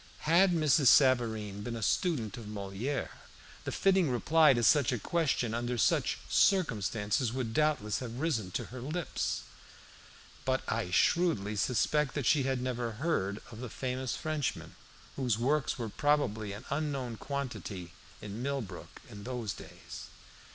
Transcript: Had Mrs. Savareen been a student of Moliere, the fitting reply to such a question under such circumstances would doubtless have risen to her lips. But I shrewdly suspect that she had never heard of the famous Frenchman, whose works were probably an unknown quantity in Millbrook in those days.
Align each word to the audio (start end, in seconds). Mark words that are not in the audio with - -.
Had 0.25 0.51
Mrs. 0.51 0.87
Savareen 0.87 1.61
been 1.61 1.75
a 1.75 1.83
student 1.83 2.35
of 2.35 2.47
Moliere, 2.47 3.11
the 3.65 3.71
fitting 3.71 4.09
reply 4.09 4.51
to 4.51 4.63
such 4.63 4.91
a 4.91 4.97
question 4.97 5.53
under 5.53 5.77
such 5.77 6.17
circumstances 6.27 7.31
would 7.31 7.53
doubtless 7.53 7.99
have 7.99 8.15
risen 8.19 8.49
to 8.53 8.65
her 8.73 8.81
lips. 8.81 9.43
But 10.43 10.63
I 10.67 10.89
shrewdly 10.89 11.55
suspect 11.55 12.15
that 12.15 12.25
she 12.25 12.41
had 12.41 12.63
never 12.63 12.93
heard 12.93 13.43
of 13.51 13.59
the 13.59 13.69
famous 13.69 14.15
Frenchman, 14.15 14.73
whose 15.17 15.37
works 15.37 15.77
were 15.77 15.89
probably 15.89 16.51
an 16.51 16.65
unknown 16.71 17.17
quantity 17.17 17.93
in 18.23 18.41
Millbrook 18.41 19.03
in 19.07 19.23
those 19.23 19.53
days. 19.53 20.07